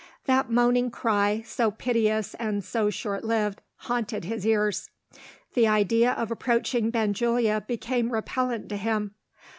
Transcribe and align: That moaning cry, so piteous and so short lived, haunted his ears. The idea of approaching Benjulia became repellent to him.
That 0.25 0.49
moaning 0.49 0.89
cry, 0.89 1.43
so 1.45 1.69
piteous 1.69 2.33
and 2.39 2.63
so 2.63 2.89
short 2.89 3.23
lived, 3.23 3.61
haunted 3.85 4.25
his 4.25 4.47
ears. 4.47 4.89
The 5.53 5.67
idea 5.67 6.13
of 6.13 6.31
approaching 6.31 6.89
Benjulia 6.89 7.61
became 7.67 8.11
repellent 8.11 8.67
to 8.69 8.77
him. 8.77 9.13